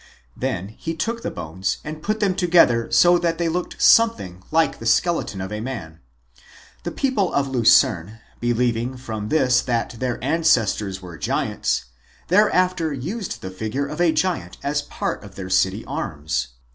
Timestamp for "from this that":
8.97-9.91